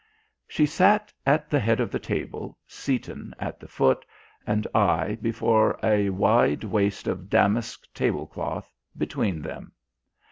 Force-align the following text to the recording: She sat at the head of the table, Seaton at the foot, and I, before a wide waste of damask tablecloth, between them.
She 0.47 0.65
sat 0.65 1.13
at 1.27 1.47
the 1.51 1.59
head 1.59 1.79
of 1.79 1.91
the 1.91 1.99
table, 1.99 2.57
Seaton 2.65 3.35
at 3.37 3.59
the 3.59 3.67
foot, 3.67 4.03
and 4.47 4.65
I, 4.73 5.13
before 5.21 5.77
a 5.83 6.09
wide 6.09 6.63
waste 6.63 7.05
of 7.07 7.29
damask 7.29 7.85
tablecloth, 7.93 8.73
between 8.97 9.43
them. 9.43 9.73